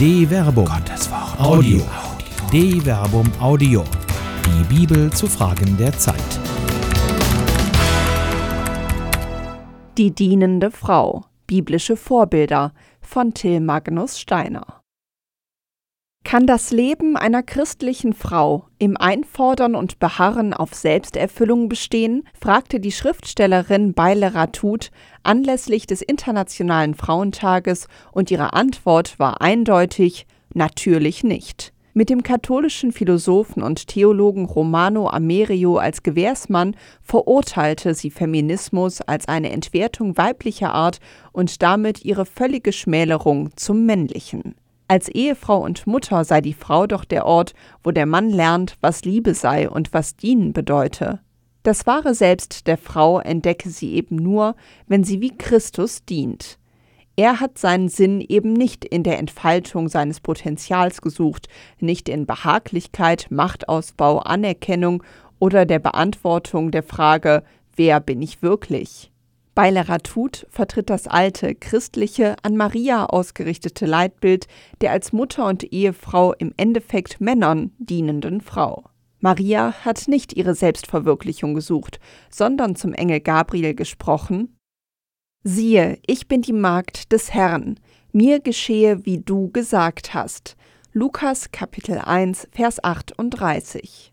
De 0.00 0.26
Verbum. 0.26 0.64
Gottes 0.64 1.10
Wort. 1.10 1.38
Audio. 1.38 1.82
De 2.50 2.80
Verbum 2.80 3.30
Audio. 3.38 3.84
Die 4.46 4.64
Bibel 4.74 5.12
zu 5.12 5.26
Fragen 5.26 5.76
der 5.76 5.92
Zeit. 5.92 6.40
Die 9.98 10.10
dienende 10.10 10.70
Frau. 10.70 11.26
Biblische 11.46 11.98
Vorbilder 11.98 12.72
von 13.02 13.34
Till 13.34 13.60
Magnus 13.60 14.18
Steiner. 14.18 14.79
Kann 16.30 16.46
das 16.46 16.70
Leben 16.70 17.16
einer 17.16 17.42
christlichen 17.42 18.12
Frau 18.12 18.66
im 18.78 18.96
Einfordern 18.96 19.74
und 19.74 19.98
Beharren 19.98 20.54
auf 20.54 20.74
Selbsterfüllung 20.74 21.68
bestehen? 21.68 22.22
fragte 22.40 22.78
die 22.78 22.92
Schriftstellerin 22.92 23.94
Beile 23.94 24.32
Ratut 24.32 24.92
anlässlich 25.24 25.88
des 25.88 26.02
Internationalen 26.02 26.94
Frauentages 26.94 27.88
und 28.12 28.30
ihre 28.30 28.52
Antwort 28.52 29.18
war 29.18 29.40
eindeutig 29.40 30.28
natürlich 30.54 31.24
nicht. 31.24 31.72
Mit 31.94 32.10
dem 32.10 32.22
katholischen 32.22 32.92
Philosophen 32.92 33.64
und 33.64 33.88
Theologen 33.88 34.44
Romano 34.44 35.10
Amerio 35.10 35.78
als 35.78 36.04
Gewährsmann 36.04 36.76
verurteilte 37.02 37.92
sie 37.94 38.12
Feminismus 38.12 39.00
als 39.00 39.26
eine 39.26 39.50
Entwertung 39.50 40.16
weiblicher 40.16 40.72
Art 40.72 41.00
und 41.32 41.60
damit 41.60 42.04
ihre 42.04 42.24
völlige 42.24 42.72
Schmälerung 42.72 43.50
zum 43.56 43.84
Männlichen. 43.84 44.54
Als 44.90 45.08
Ehefrau 45.08 45.62
und 45.62 45.86
Mutter 45.86 46.24
sei 46.24 46.40
die 46.40 46.52
Frau 46.52 46.88
doch 46.88 47.04
der 47.04 47.24
Ort, 47.24 47.54
wo 47.84 47.92
der 47.92 48.06
Mann 48.06 48.28
lernt, 48.28 48.76
was 48.80 49.04
Liebe 49.04 49.34
sei 49.34 49.70
und 49.70 49.92
was 49.92 50.16
dienen 50.16 50.52
bedeute. 50.52 51.20
Das 51.62 51.86
wahre 51.86 52.12
Selbst 52.12 52.66
der 52.66 52.76
Frau 52.76 53.20
entdecke 53.20 53.70
sie 53.70 53.94
eben 53.94 54.16
nur, 54.16 54.56
wenn 54.88 55.04
sie 55.04 55.20
wie 55.20 55.38
Christus 55.38 56.04
dient. 56.04 56.58
Er 57.14 57.38
hat 57.38 57.56
seinen 57.56 57.88
Sinn 57.88 58.20
eben 58.20 58.52
nicht 58.52 58.84
in 58.84 59.04
der 59.04 59.20
Entfaltung 59.20 59.88
seines 59.88 60.18
Potenzials 60.18 61.02
gesucht, 61.02 61.46
nicht 61.78 62.08
in 62.08 62.26
Behaglichkeit, 62.26 63.28
Machtausbau, 63.30 64.18
Anerkennung 64.18 65.04
oder 65.38 65.66
der 65.66 65.78
Beantwortung 65.78 66.72
der 66.72 66.82
Frage, 66.82 67.44
wer 67.76 68.00
bin 68.00 68.22
ich 68.22 68.42
wirklich? 68.42 69.09
Beileratut 69.54 70.46
vertritt 70.48 70.90
das 70.90 71.06
alte, 71.06 71.54
christliche, 71.54 72.36
an 72.42 72.56
Maria 72.56 73.06
ausgerichtete 73.06 73.86
Leitbild 73.86 74.46
der 74.80 74.92
als 74.92 75.12
Mutter 75.12 75.46
und 75.46 75.72
Ehefrau 75.72 76.32
im 76.34 76.54
Endeffekt 76.56 77.20
Männern 77.20 77.72
dienenden 77.78 78.40
Frau. 78.40 78.84
Maria 79.18 79.72
hat 79.84 80.08
nicht 80.08 80.32
ihre 80.32 80.54
Selbstverwirklichung 80.54 81.54
gesucht, 81.54 82.00
sondern 82.30 82.76
zum 82.76 82.94
Engel 82.94 83.20
Gabriel 83.20 83.74
gesprochen 83.74 84.56
Siehe, 85.42 85.98
ich 86.06 86.28
bin 86.28 86.42
die 86.42 86.52
Magd 86.52 87.12
des 87.12 87.32
Herrn, 87.32 87.80
mir 88.12 88.40
geschehe, 88.40 89.06
wie 89.06 89.18
du 89.18 89.50
gesagt 89.50 90.12
hast. 90.12 90.54
Lukas 90.92 91.50
Kapitel 91.50 91.96
1, 91.96 92.48
Vers 92.52 92.84
38. 92.84 94.12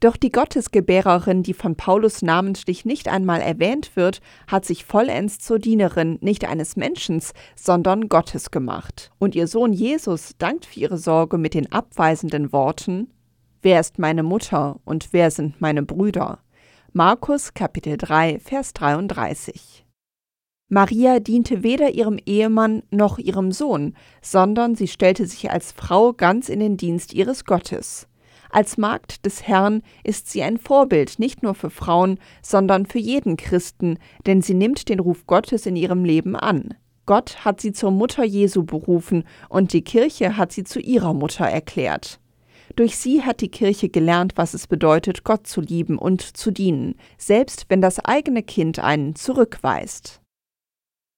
Doch 0.00 0.16
die 0.16 0.30
Gottesgebärerin, 0.30 1.42
die 1.42 1.54
von 1.54 1.76
Paulus 1.76 2.20
namentlich 2.22 2.84
nicht 2.84 3.08
einmal 3.08 3.40
erwähnt 3.40 3.92
wird, 3.94 4.20
hat 4.46 4.64
sich 4.64 4.84
vollends 4.84 5.38
zur 5.38 5.58
Dienerin 5.58 6.18
nicht 6.20 6.46
eines 6.46 6.76
Menschen, 6.76 7.22
sondern 7.54 8.08
Gottes 8.08 8.50
gemacht. 8.50 9.10
Und 9.18 9.34
ihr 9.34 9.46
Sohn 9.46 9.72
Jesus 9.72 10.34
dankt 10.36 10.66
für 10.66 10.80
ihre 10.80 10.98
Sorge 10.98 11.38
mit 11.38 11.54
den 11.54 11.72
abweisenden 11.72 12.52
Worten 12.52 13.08
Wer 13.62 13.80
ist 13.80 13.98
meine 13.98 14.22
Mutter 14.22 14.78
und 14.84 15.08
wer 15.12 15.32
sind 15.32 15.60
meine 15.60 15.82
Brüder? 15.82 16.38
Markus 16.92 17.52
Kapitel 17.52 17.96
3 17.96 18.38
Vers 18.38 18.74
33. 18.74 19.84
Maria 20.68 21.18
diente 21.18 21.64
weder 21.64 21.90
ihrem 21.90 22.18
Ehemann 22.24 22.84
noch 22.92 23.18
ihrem 23.18 23.50
Sohn, 23.50 23.96
sondern 24.22 24.76
sie 24.76 24.86
stellte 24.86 25.26
sich 25.26 25.50
als 25.50 25.72
Frau 25.72 26.12
ganz 26.12 26.48
in 26.48 26.60
den 26.60 26.76
Dienst 26.76 27.12
ihres 27.12 27.44
Gottes. 27.44 28.06
Als 28.50 28.78
Magd 28.78 29.26
des 29.26 29.46
Herrn 29.46 29.82
ist 30.04 30.30
sie 30.30 30.42
ein 30.42 30.58
Vorbild 30.58 31.18
nicht 31.18 31.42
nur 31.42 31.54
für 31.54 31.70
Frauen, 31.70 32.18
sondern 32.42 32.86
für 32.86 32.98
jeden 32.98 33.36
Christen, 33.36 33.98
denn 34.26 34.42
sie 34.42 34.54
nimmt 34.54 34.88
den 34.88 35.00
Ruf 35.00 35.26
Gottes 35.26 35.66
in 35.66 35.76
ihrem 35.76 36.04
Leben 36.04 36.36
an. 36.36 36.74
Gott 37.06 37.44
hat 37.44 37.60
sie 37.60 37.72
zur 37.72 37.92
Mutter 37.92 38.24
Jesu 38.24 38.64
berufen 38.64 39.24
und 39.48 39.72
die 39.72 39.82
Kirche 39.82 40.36
hat 40.36 40.52
sie 40.52 40.64
zu 40.64 40.80
ihrer 40.80 41.14
Mutter 41.14 41.44
erklärt. 41.44 42.20
Durch 42.74 42.96
sie 42.96 43.22
hat 43.22 43.40
die 43.40 43.48
Kirche 43.48 43.88
gelernt, 43.88 44.32
was 44.36 44.52
es 44.52 44.66
bedeutet, 44.66 45.22
Gott 45.22 45.46
zu 45.46 45.60
lieben 45.60 45.98
und 45.98 46.20
zu 46.20 46.50
dienen, 46.50 46.96
selbst 47.16 47.66
wenn 47.68 47.80
das 47.80 48.04
eigene 48.04 48.42
Kind 48.42 48.80
einen 48.80 49.14
zurückweist. 49.14 50.20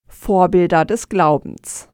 Vorbilder 0.06 0.84
des 0.84 1.08
Glaubens 1.08 1.87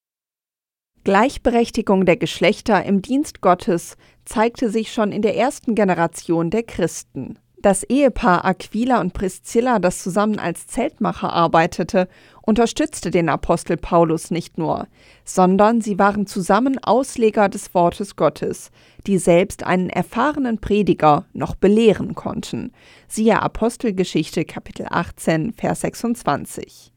Gleichberechtigung 1.04 2.06
der 2.06 2.16
Geschlechter 2.16 2.82
im 2.84 3.02
Dienst 3.02 3.42
Gottes 3.42 3.98
zeigte 4.24 4.70
sich 4.70 4.90
schon 4.90 5.12
in 5.12 5.20
der 5.20 5.36
ersten 5.36 5.74
Generation 5.74 6.48
der 6.48 6.62
Christen. 6.62 7.38
Das 7.58 7.82
Ehepaar 7.82 8.46
Aquila 8.46 9.02
und 9.02 9.12
Priscilla, 9.12 9.80
das 9.80 10.02
zusammen 10.02 10.38
als 10.38 10.66
Zeltmacher 10.66 11.30
arbeitete, 11.30 12.08
unterstützte 12.40 13.10
den 13.10 13.28
Apostel 13.28 13.76
Paulus 13.76 14.30
nicht 14.30 14.56
nur, 14.56 14.86
sondern 15.26 15.82
sie 15.82 15.98
waren 15.98 16.26
zusammen 16.26 16.78
Ausleger 16.82 17.50
des 17.50 17.74
Wortes 17.74 18.16
Gottes, 18.16 18.70
die 19.06 19.18
selbst 19.18 19.62
einen 19.62 19.90
erfahrenen 19.90 20.58
Prediger 20.58 21.26
noch 21.34 21.54
belehren 21.54 22.14
konnten. 22.14 22.72
Siehe 23.08 23.42
Apostelgeschichte 23.42 24.46
Kapitel 24.46 24.86
18, 24.88 25.52
Vers 25.52 25.82
26. 25.82 26.93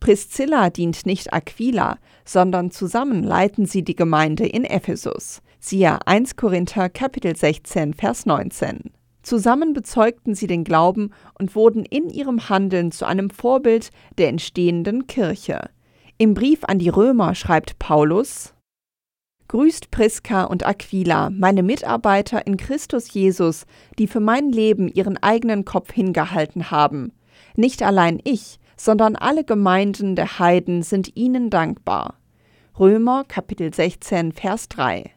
Priscilla 0.00 0.70
dient 0.70 1.06
nicht 1.06 1.32
Aquila, 1.32 1.98
sondern 2.24 2.70
zusammen 2.70 3.22
leiten 3.22 3.66
sie 3.66 3.82
die 3.82 3.96
Gemeinde 3.96 4.46
in 4.46 4.64
Ephesus. 4.64 5.42
Siehe 5.60 5.98
1 6.06 6.36
Korinther 6.36 6.88
Kapitel 6.88 7.34
16 7.34 7.94
Vers 7.94 8.26
19. 8.26 8.92
Zusammen 9.22 9.72
bezeugten 9.72 10.34
sie 10.34 10.46
den 10.46 10.64
Glauben 10.64 11.10
und 11.38 11.54
wurden 11.54 11.84
in 11.84 12.08
ihrem 12.08 12.48
Handeln 12.48 12.92
zu 12.92 13.04
einem 13.04 13.28
Vorbild 13.30 13.90
der 14.16 14.28
entstehenden 14.28 15.06
Kirche. 15.06 15.70
Im 16.16 16.34
Brief 16.34 16.64
an 16.64 16.78
die 16.78 16.88
Römer 16.88 17.34
schreibt 17.34 17.78
Paulus 17.78 18.54
Grüßt 19.48 19.90
Priska 19.90 20.44
und 20.44 20.66
Aquila, 20.66 21.30
meine 21.30 21.62
Mitarbeiter 21.62 22.46
in 22.46 22.58
Christus 22.58 23.12
Jesus, 23.12 23.64
die 23.98 24.06
für 24.06 24.20
mein 24.20 24.52
Leben 24.52 24.88
ihren 24.88 25.16
eigenen 25.16 25.64
Kopf 25.64 25.90
hingehalten 25.90 26.70
haben. 26.70 27.12
Nicht 27.56 27.82
allein 27.82 28.20
ich, 28.24 28.58
sondern 28.78 29.16
alle 29.16 29.44
Gemeinden 29.44 30.16
der 30.16 30.38
Heiden 30.38 30.82
sind 30.82 31.16
ihnen 31.16 31.50
dankbar. 31.50 32.14
Römer 32.78 33.24
Kapitel 33.24 33.74
16 33.74 34.32
Vers 34.32 34.68
3 34.68 35.10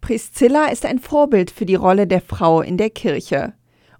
Priscilla 0.00 0.66
ist 0.66 0.86
ein 0.86 0.98
Vorbild 0.98 1.50
für 1.50 1.66
die 1.66 1.74
Rolle 1.74 2.06
der 2.06 2.20
Frau 2.20 2.60
in 2.60 2.76
der 2.76 2.90
Kirche. 2.90 3.54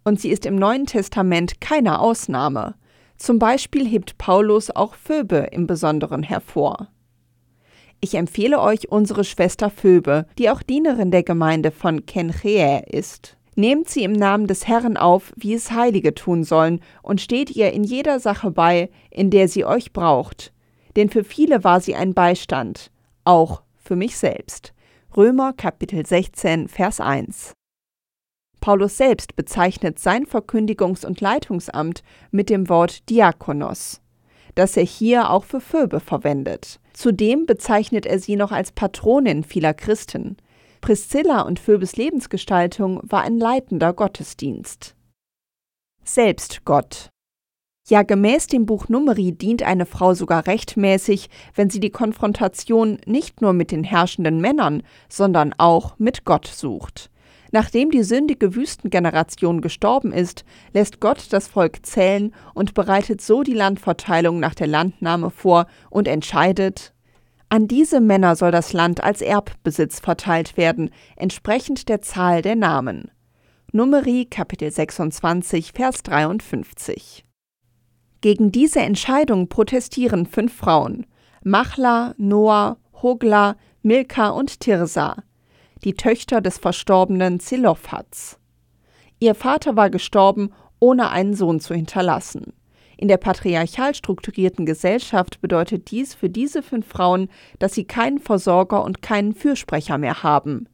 Und 0.04 0.20
sie 0.20 0.30
ist 0.30 0.46
im 0.46 0.54
Neuen 0.54 0.86
Testament 0.86 1.60
keine 1.60 1.98
Ausnahme. 1.98 2.74
Zum 3.16 3.38
Beispiel 3.38 3.88
hebt 3.88 4.18
Paulus 4.18 4.70
auch 4.70 4.94
Phoebe 4.94 5.48
im 5.50 5.66
Besonderen 5.66 6.22
hervor. 6.22 6.88
Ich 8.00 8.14
empfehle 8.16 8.60
euch 8.60 8.90
unsere 8.92 9.24
Schwester 9.24 9.70
Phoebe, 9.70 10.26
die 10.36 10.50
auch 10.50 10.62
Dienerin 10.62 11.10
der 11.10 11.22
Gemeinde 11.22 11.70
von 11.70 12.04
Kenchea 12.04 12.80
ist. 12.80 13.38
Nehmt 13.56 13.88
sie 13.88 14.02
im 14.02 14.12
Namen 14.12 14.46
des 14.46 14.66
Herrn 14.66 14.96
auf, 14.96 15.32
wie 15.36 15.54
es 15.54 15.70
Heilige 15.70 16.14
tun 16.14 16.44
sollen, 16.44 16.80
und 17.02 17.20
steht 17.20 17.50
ihr 17.50 17.72
in 17.72 17.84
jeder 17.84 18.18
Sache 18.20 18.50
bei, 18.50 18.90
in 19.10 19.30
der 19.30 19.48
sie 19.48 19.64
euch 19.64 19.92
braucht. 19.92 20.52
Denn 20.96 21.08
für 21.08 21.24
viele 21.24 21.64
war 21.64 21.80
sie 21.80 21.94
ein 21.94 22.14
Beistand, 22.14 22.90
auch 23.24 23.62
für 23.76 23.96
mich 23.96 24.16
selbst. 24.16 24.72
Römer 25.16 25.52
Kapitel 25.52 26.04
16, 26.04 26.68
Vers 26.68 27.00
1. 27.00 27.52
Paulus 28.60 28.96
selbst 28.96 29.36
bezeichnet 29.36 29.98
sein 29.98 30.24
Verkündigungs- 30.24 31.04
und 31.04 31.20
Leitungsamt 31.20 32.02
mit 32.30 32.48
dem 32.48 32.68
Wort 32.68 33.08
Diakonos, 33.10 34.00
das 34.54 34.76
er 34.76 34.84
hier 34.84 35.30
auch 35.30 35.44
für 35.44 35.60
Phoebe 35.60 36.00
verwendet. 36.00 36.80
Zudem 36.94 37.44
bezeichnet 37.44 38.06
er 38.06 38.18
sie 38.18 38.36
noch 38.36 38.52
als 38.52 38.72
Patronin 38.72 39.44
vieler 39.44 39.74
Christen. 39.74 40.38
Priscilla 40.84 41.40
und 41.40 41.58
Phoebes 41.60 41.96
Lebensgestaltung 41.96 43.00
war 43.04 43.22
ein 43.22 43.38
leitender 43.38 43.94
Gottesdienst. 43.94 44.94
Selbst 46.04 46.66
Gott. 46.66 47.08
Ja, 47.88 48.02
gemäß 48.02 48.48
dem 48.48 48.66
Buch 48.66 48.90
Numeri 48.90 49.32
dient 49.32 49.62
eine 49.62 49.86
Frau 49.86 50.12
sogar 50.12 50.46
rechtmäßig, 50.46 51.30
wenn 51.54 51.70
sie 51.70 51.80
die 51.80 51.88
Konfrontation 51.88 52.98
nicht 53.06 53.40
nur 53.40 53.54
mit 53.54 53.70
den 53.70 53.82
herrschenden 53.82 54.42
Männern, 54.42 54.82
sondern 55.08 55.54
auch 55.56 55.98
mit 55.98 56.26
Gott 56.26 56.46
sucht. 56.46 57.08
Nachdem 57.50 57.90
die 57.90 58.02
sündige 58.02 58.54
Wüstengeneration 58.54 59.62
gestorben 59.62 60.12
ist, 60.12 60.44
lässt 60.74 61.00
Gott 61.00 61.28
das 61.30 61.48
Volk 61.48 61.86
zählen 61.86 62.34
und 62.52 62.74
bereitet 62.74 63.22
so 63.22 63.42
die 63.42 63.54
Landverteilung 63.54 64.38
nach 64.38 64.54
der 64.54 64.66
Landnahme 64.66 65.30
vor 65.30 65.66
und 65.88 66.06
entscheidet, 66.06 66.92
an 67.54 67.68
diese 67.68 68.00
Männer 68.00 68.34
soll 68.34 68.50
das 68.50 68.72
Land 68.72 69.04
als 69.04 69.20
Erbbesitz 69.20 70.00
verteilt 70.00 70.56
werden, 70.56 70.90
entsprechend 71.14 71.88
der 71.88 72.02
Zahl 72.02 72.42
der 72.42 72.56
Namen. 72.56 73.12
Numeri 73.70 74.26
Kapitel 74.28 74.72
26, 74.72 75.70
Vers 75.70 76.02
53. 76.02 77.24
Gegen 78.22 78.50
diese 78.50 78.80
Entscheidung 78.80 79.48
protestieren 79.48 80.26
fünf 80.26 80.52
Frauen: 80.52 81.06
Machla, 81.44 82.16
Noah, 82.18 82.76
Hogla, 83.00 83.54
Milka 83.82 84.30
und 84.30 84.58
Tirsa, 84.58 85.22
die 85.84 85.94
Töchter 85.94 86.40
des 86.40 86.58
verstorbenen 86.58 87.38
Zelophats. 87.38 88.40
Ihr 89.20 89.36
Vater 89.36 89.76
war 89.76 89.90
gestorben, 89.90 90.50
ohne 90.80 91.10
einen 91.10 91.34
Sohn 91.34 91.60
zu 91.60 91.72
hinterlassen. 91.72 92.52
In 92.96 93.08
der 93.08 93.16
patriarchal 93.16 93.94
strukturierten 93.94 94.66
Gesellschaft 94.66 95.40
bedeutet 95.40 95.90
dies 95.90 96.14
für 96.14 96.30
diese 96.30 96.62
fünf 96.62 96.86
Frauen, 96.86 97.28
dass 97.58 97.74
sie 97.74 97.84
keinen 97.84 98.18
Versorger 98.18 98.84
und 98.84 99.02
keinen 99.02 99.34
Fürsprecher 99.34 99.98
mehr 99.98 100.22
haben. 100.22 100.68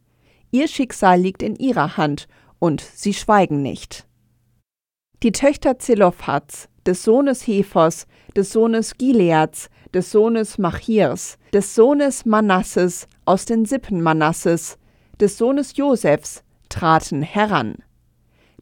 Ihr 0.51 0.69
Schicksal 0.69 1.21
liegt 1.21 1.43
in 1.43 1.57
ihrer 1.57 1.97
Hand 1.97 2.29
und 2.59 2.81
sie 2.81 3.15
schweigen 3.15 3.63
nicht. 3.63 4.07
Die 5.23 5.33
Töchter 5.33 5.79
Zelophats, 5.79 6.69
des 6.87 7.05
Sohnes 7.05 7.47
Hefers, 7.47 8.07
des 8.37 8.53
Sohnes 8.53 8.97
Gileads, 8.97 9.69
des 9.93 10.11
Sohnes 10.11 10.59
Machirs, 10.59 11.39
des 11.53 11.75
Sohnes 11.75 12.25
Manasses 12.25 13.07
aus 13.25 13.45
den 13.45 13.65
Sippen 13.67 14.03
Manasses, 14.03 14.79
des 15.21 15.37
Sohnes 15.37 15.77
Josefs, 15.77 16.43
traten 16.69 17.23
heran. 17.23 17.77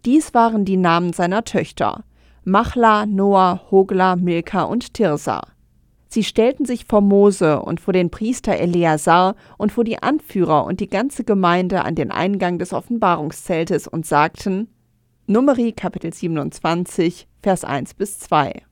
Dies 0.05 0.35
waren 0.35 0.65
die 0.65 0.77
Namen 0.77 1.13
seiner 1.13 1.45
Töchter: 1.45 2.05
Machla, 2.49 3.05
Noah, 3.05 3.61
Hogla, 3.71 4.17
Milka 4.17 4.63
und 4.63 4.95
Tirsa. 4.95 5.43
Sie 6.09 6.25
stellten 6.25 6.65
sich 6.65 6.87
vor 6.87 7.03
Mose 7.03 7.61
und 7.61 7.79
vor 7.79 7.93
den 7.93 8.09
Priester 8.09 8.57
Eleazar 8.57 9.37
und 9.59 9.71
vor 9.71 9.85
die 9.85 10.03
Anführer 10.03 10.65
und 10.65 10.81
die 10.81 10.89
ganze 10.89 11.25
Gemeinde 11.25 11.85
an 11.85 11.95
den 11.95 12.11
Eingang 12.11 12.59
des 12.59 12.73
Offenbarungszeltes 12.73 13.87
und 13.87 14.07
sagten: 14.07 14.69
Numeri 15.27 15.73
Kapitel 15.73 16.11
27, 16.11 17.29
Vers 17.43 17.65
1 17.65 17.93
bis 17.93 18.19
2. 18.21 18.63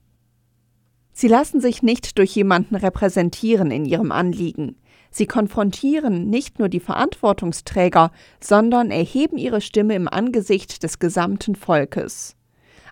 Sie 1.13 1.27
lassen 1.27 1.61
sich 1.61 1.83
nicht 1.83 2.17
durch 2.17 2.35
jemanden 2.35 2.75
repräsentieren 2.75 3.69
in 3.69 3.85
ihrem 3.85 4.11
Anliegen. 4.11 4.75
Sie 5.11 5.27
konfrontieren 5.27 6.31
nicht 6.31 6.57
nur 6.57 6.69
die 6.69 6.79
Verantwortungsträger, 6.79 8.11
sondern 8.39 8.89
erheben 8.89 9.37
ihre 9.37 9.61
Stimme 9.61 9.93
im 9.93 10.07
Angesicht 10.07 10.81
des 10.81 10.97
gesamten 10.97 11.55
Volkes. 11.55 12.36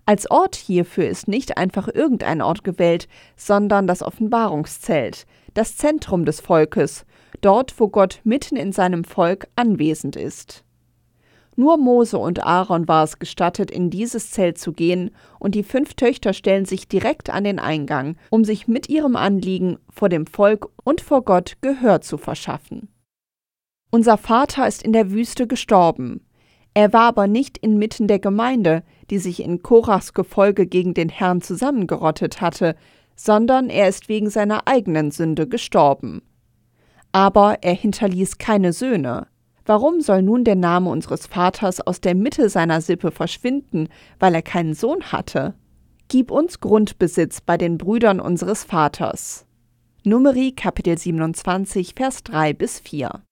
Als 0.07 0.29
Ort 0.29 0.55
hierfür 0.55 1.07
ist 1.07 1.27
nicht 1.27 1.57
einfach 1.57 1.87
irgendein 1.87 2.41
Ort 2.41 2.63
gewählt, 2.63 3.07
sondern 3.35 3.87
das 3.87 4.03
Offenbarungszelt, 4.03 5.25
das 5.55 5.77
Zentrum 5.77 6.25
des 6.25 6.41
Volkes, 6.41 7.05
dort, 7.41 7.79
wo 7.79 7.87
Gott 7.87 8.21
mitten 8.23 8.55
in 8.55 8.71
seinem 8.71 9.03
Volk 9.03 9.47
anwesend 9.55 10.15
ist. 10.15 10.63
Nur 11.55 11.77
Mose 11.77 12.17
und 12.17 12.43
Aaron 12.43 12.87
war 12.87 13.05
es 13.05 13.17
gestattet, 13.17 13.71
in 13.71 13.89
dieses 13.89 14.29
Zelt 14.29 14.57
zu 14.57 14.73
gehen, 14.73 15.11
und 15.39 15.55
die 15.55 15.63
fünf 15.63 15.93
Töchter 15.93 16.33
stellen 16.33 16.65
sich 16.65 16.87
direkt 16.87 17.29
an 17.29 17.45
den 17.45 17.59
Eingang, 17.59 18.17
um 18.29 18.43
sich 18.43 18.67
mit 18.67 18.89
ihrem 18.89 19.15
Anliegen 19.15 19.79
vor 19.89 20.09
dem 20.09 20.27
Volk 20.27 20.67
und 20.83 20.99
vor 21.01 21.23
Gott 21.23 21.53
Gehör 21.61 22.01
zu 22.01 22.17
verschaffen. 22.17 22.89
Unser 23.89 24.17
Vater 24.17 24.67
ist 24.67 24.83
in 24.83 24.91
der 24.91 25.11
Wüste 25.11 25.47
gestorben. 25.47 26.25
Er 26.73 26.91
war 26.91 27.03
aber 27.03 27.27
nicht 27.27 27.57
inmitten 27.57 28.07
der 28.07 28.19
Gemeinde, 28.19 28.83
die 29.09 29.19
sich 29.19 29.41
in 29.43 29.61
Korachs 29.61 30.13
Gefolge 30.13 30.67
gegen 30.67 30.93
den 30.93 31.09
Herrn 31.09 31.41
zusammengerottet 31.41 32.41
hatte, 32.41 32.75
sondern 33.15 33.69
er 33.69 33.87
ist 33.87 34.09
wegen 34.09 34.29
seiner 34.29 34.67
eigenen 34.67 35.11
Sünde 35.11 35.47
gestorben. 35.47 36.21
Aber 37.11 37.59
er 37.61 37.73
hinterließ 37.73 38.37
keine 38.37 38.73
Söhne. 38.73 39.27
Warum 39.65 40.01
soll 40.01 40.21
nun 40.21 40.43
der 40.43 40.55
Name 40.55 40.89
unseres 40.89 41.25
Vaters 41.25 41.81
aus 41.81 42.01
der 42.01 42.13
Mitte 42.13 42.49
seiner 42.49 42.81
Sippe 42.81 43.11
verschwinden, 43.11 43.87
weil 44.19 44.35
er 44.35 44.43
keinen 44.43 44.73
Sohn 44.73 45.11
hatte? 45.11 45.55
Gib 46.07 46.29
uns 46.29 46.59
Grundbesitz 46.59 47.41
bei 47.41 47.57
den 47.57 47.79
Brüdern 47.79 48.19
unseres 48.19 48.63
Vaters. 48.63 49.45
Numeri 50.03 50.51
Kapitel 50.51 50.99
27 50.99 51.95
Vers 51.95 52.21
3 52.23 52.53
bis 52.53 52.79
4 52.79 53.23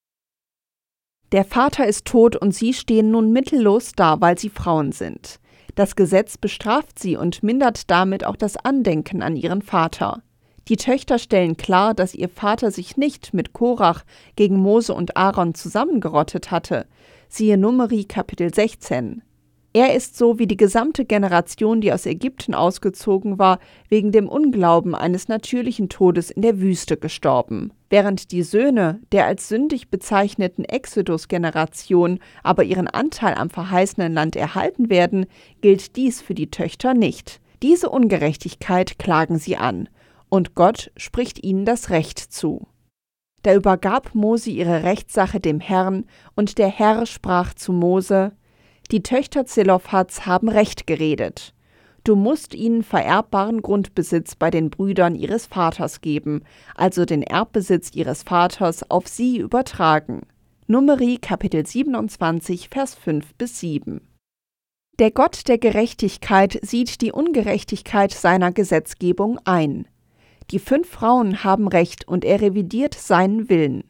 Der 1.32 1.46
Vater 1.46 1.86
ist 1.86 2.06
tot 2.06 2.36
und 2.36 2.56
sie 2.56 2.74
stehen 2.74 3.12
nun 3.12 3.32
mittellos 3.32 3.92
da, 3.96 4.20
weil 4.22 4.40
sie 4.40 4.50
Frauen 4.50 4.92
sind. 4.92 5.40
Das 5.76 5.96
Gesetz 5.96 6.38
bestraft 6.38 7.00
sie 7.00 7.18
und 7.18 7.42
mindert 7.42 7.90
damit 7.90 8.26
auch 8.26 8.36
das 8.36 8.58
Andenken 8.58 9.22
an 9.24 9.36
ihren 9.36 9.62
Vater. 9.62 10.22
Die 10.68 10.78
Töchter 10.78 11.20
stellen 11.20 11.58
klar, 11.58 11.94
dass 11.94 12.14
ihr 12.14 12.30
Vater 12.30 12.72
sich 12.72 12.96
nicht 12.96 13.34
mit 13.34 13.54
Korach 13.54 14.04
gegen 14.36 14.58
Mose 14.58 14.94
und 14.94 15.18
Aaron 15.18 15.56
zusammengerottet 15.56 16.52
hatte. 16.52 16.86
Siehe 17.28 17.58
Numeri 17.58 18.06
Kapitel 18.06 18.54
16. 18.54 19.24
Er 19.76 19.96
ist 19.96 20.16
so 20.16 20.38
wie 20.38 20.46
die 20.46 20.56
gesamte 20.56 21.04
Generation, 21.04 21.82
die 21.82 21.92
aus 21.92 22.06
Ägypten 22.06 22.54
ausgezogen 22.54 23.40
war, 23.40 23.58
wegen 23.90 24.12
dem 24.12 24.30
Unglauben 24.30 24.94
eines 24.94 25.28
natürlichen 25.28 25.90
Todes 25.90 26.30
in 26.30 26.44
der 26.44 26.60
Wüste 26.60 26.96
gestorben. 26.96 27.74
Während 27.90 28.32
die 28.32 28.44
Söhne 28.44 29.00
der 29.12 29.26
als 29.26 29.50
sündig 29.50 29.90
bezeichneten 29.90 30.64
Exodus-Generation 30.64 32.20
aber 32.44 32.64
ihren 32.64 32.88
Anteil 32.88 33.34
am 33.34 33.50
verheißenen 33.50 34.14
Land 34.14 34.36
erhalten 34.36 34.92
werden, 34.92 35.26
gilt 35.62 35.96
dies 35.96 36.22
für 36.22 36.36
die 36.36 36.52
Töchter 36.52 36.94
nicht. 36.94 37.42
Diese 37.64 37.90
Ungerechtigkeit 37.90 39.00
klagen 39.00 39.40
sie 39.40 39.58
an 39.58 39.90
und 40.30 40.54
Gott 40.54 40.92
spricht 40.98 41.44
ihnen 41.44 41.66
das 41.66 41.90
Recht 41.90 42.20
zu. 42.20 42.68
Da 43.42 43.54
übergab 43.56 44.14
Mose 44.14 44.52
ihre 44.52 44.84
Rechtssache 44.84 45.40
dem 45.40 45.60
Herrn, 45.60 46.06
und 46.36 46.58
der 46.58 46.70
Herr 46.70 47.06
sprach 47.06 47.54
zu 47.54 47.74
Mose: 47.74 48.32
Die 48.92 49.02
Töchter 49.04 49.46
Zelophats 49.46 50.26
haben 50.26 50.50
Recht 50.50 50.86
geredet. 50.88 51.54
Du 52.04 52.16
musst 52.16 52.54
ihnen 52.54 52.84
vererbbaren 52.84 53.62
Grundbesitz 53.62 54.36
bei 54.36 54.52
den 54.52 54.70
Brüdern 54.70 55.16
ihres 55.16 55.46
Vaters 55.46 56.02
geben, 56.02 56.44
also 56.76 57.06
den 57.06 57.24
Erbbesitz 57.24 57.92
ihres 57.94 58.24
Vaters 58.24 58.90
auf 58.92 59.08
sie 59.08 59.38
übertragen. 59.38 60.22
Numeri 60.68 61.18
Kapitel 61.18 61.66
27, 61.66 62.70
Vers 62.70 62.96
5 62.96 63.36
bis 63.36 63.60
7. 63.62 64.02
Der 65.00 65.12
Gott 65.12 65.48
der 65.48 65.58
Gerechtigkeit 65.58 66.60
sieht 66.62 67.02
die 67.02 67.12
Ungerechtigkeit 67.12 68.12
seiner 68.12 68.52
Gesetzgebung 68.52 69.40
ein. 69.46 69.88
Die 70.52 70.60
fünf 70.60 70.90
Frauen 70.90 71.44
haben 71.44 71.68
Recht 71.68 72.08
und 72.08 72.26
er 72.26 72.42
revidiert 72.42 72.94
seinen 72.94 73.50
Willen. 73.50 73.86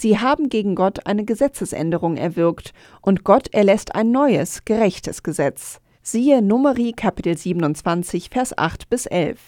Sie 0.00 0.18
haben 0.18 0.48
gegen 0.48 0.76
Gott 0.76 1.06
eine 1.06 1.26
Gesetzesänderung 1.26 2.16
erwirkt 2.16 2.72
und 3.02 3.22
Gott 3.22 3.52
erlässt 3.52 3.94
ein 3.94 4.10
neues, 4.10 4.64
gerechtes 4.64 5.22
Gesetz. 5.22 5.78
Siehe 6.00 6.40
Numeri 6.40 6.94
Kapitel 6.96 7.36
27, 7.36 8.30
Vers 8.30 8.56
8 8.56 8.88
bis 8.88 9.04
11. 9.04 9.38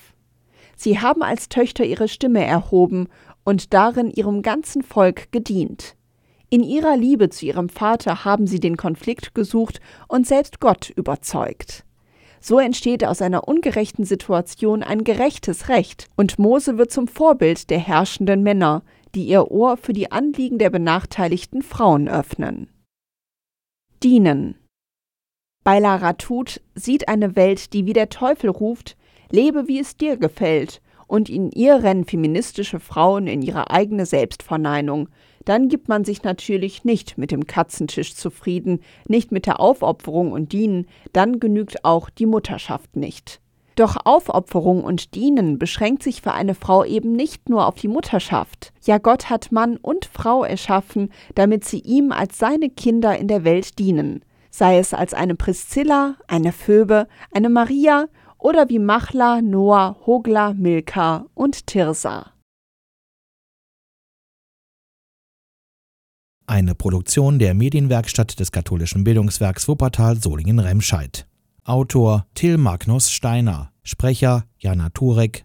Sie 0.77 1.01
haben 1.01 1.23
als 1.23 1.49
Töchter 1.49 1.87
ihre 1.87 2.07
Stimme 2.07 2.45
erhoben 2.45 3.09
und 3.45 3.73
darin 3.73 4.11
ihrem 4.11 4.43
ganzen 4.43 4.83
Volk 4.83 5.33
gedient. 5.33 5.97
In 6.51 6.63
ihrer 6.63 6.99
Liebe 6.99 7.31
zu 7.31 7.47
ihrem 7.47 7.71
Vater 7.71 8.27
haben 8.27 8.47
sie 8.47 8.61
den 8.61 8.77
Konflikt 8.77 9.35
gesucht 9.35 9.81
und 10.07 10.27
selbst 10.27 10.61
Gott 10.61 10.91
überzeugt. 10.91 11.87
So 12.45 12.59
entsteht 12.59 13.07
aus 13.07 13.23
einer 13.23 13.49
ungerechten 13.49 14.05
Situation 14.05 14.83
ein 14.83 15.05
gerechtes 15.05 15.71
Recht, 15.71 16.09
und 16.17 16.39
Mose 16.39 16.77
wird 16.77 16.91
zum 16.91 17.09
Vorbild 17.09 17.71
der 17.71 17.79
herrschenden 17.79 18.43
Männer, 18.43 18.83
die 19.15 19.27
ihr 19.27 19.51
Ohr 19.51 19.77
für 19.77 19.93
die 19.93 20.11
Anliegen 20.11 20.59
der 20.59 20.71
benachteiligten 20.71 21.63
Frauen 21.63 22.09
öffnen. 22.09 22.69
Dienen. 24.03 24.57
Bei 25.65 25.79
Laratut 25.79 26.61
sieht 26.75 27.09
eine 27.09 27.37
Welt, 27.37 27.73
die 27.73 27.87
wie 27.87 27.93
der 27.93 28.09
Teufel 28.09 28.51
ruft, 28.51 28.97
lebe 29.31 29.69
wie 29.69 29.79
es 29.79 29.97
dir 29.97 30.17
gefällt, 30.17 30.81
und 31.13 31.29
in 31.29 31.51
ihr 31.51 31.83
rennen 31.83 32.07
feministische 32.07 32.81
Frauen 32.81 33.27
in 33.27 33.43
ihre 33.43 33.71
eigene 33.71 34.07
Selbstverneinung, 34.07 35.11
dann 35.45 35.69
gibt 35.69 35.87
man 35.87 36.07
sich 36.07 36.23
natürlich 36.23 36.85
nicht 36.85 37.19
mit 37.19 37.31
dem 37.31 37.47
Katzentisch 37.47 38.15
zufrieden, 38.15 38.81
nicht 39.09 39.31
mit 39.31 39.45
der 39.45 39.61
Aufopferung 39.61 40.33
und 40.33 40.53
Dienen, 40.53 40.87
dann 41.13 41.39
genügt 41.39 41.85
auch 41.85 42.09
die 42.09 42.25
Mutterschaft 42.25 42.97
nicht. 42.97 43.42
Doch 43.77 43.97
Aufopferung 44.05 44.85
und 44.85 45.15
Dienen 45.15 45.59
beschränkt 45.59 46.03
sich 46.03 46.21
für 46.21 46.33
eine 46.33 46.55
Frau 46.55 46.85
eben 46.85 47.13
nicht 47.13 47.49
nur 47.49 47.67
auf 47.67 47.77
die 47.77 47.89
Mutterschaft. 47.89 48.73
Ja, 48.85 48.99
Gott 48.99 49.31
hat 49.31 49.53
Mann 49.53 49.77
und 49.79 50.05
Frau 50.05 50.45
erschaffen, 50.45 51.11
damit 51.35 51.65
sie 51.65 51.81
ihm 51.81 52.13
als 52.13 52.39
seine 52.39 52.69
Kinder 52.69 53.17
in 53.19 53.29
der 53.29 53.45
Welt 53.45 53.79
dienen. 53.79 54.25
Sei 54.51 54.79
es 54.79 54.93
als 54.93 55.15
eine 55.15 55.35
Priscilla, 55.35 56.17
eine 56.29 56.53
Phoebe, 56.53 57.09
eine 57.33 57.49
Maria 57.49 58.07
oder 58.39 58.69
wie 58.69 58.79
Machla, 58.79 59.41
Noah, 59.41 59.97
Hogla, 60.05 60.53
Milka 60.53 61.25
und 61.35 61.67
Tirsa. 61.67 62.33
Eine 66.47 66.75
Produktion 66.75 67.39
der 67.39 67.55
Medienwerkstatt 67.55 68.39
des 68.39 68.53
katholischen 68.53 69.05
Bildungswerks 69.05 69.69
Wuppertal 69.69 70.17
Solingen-Remscheid. 70.17 71.27
Autor 71.65 72.27
Till 72.35 72.59
Magnus 72.59 73.07
Steiner. 73.07 73.71
Sprecher 73.85 74.43
Jana 74.59 74.91
Turek 74.91 75.41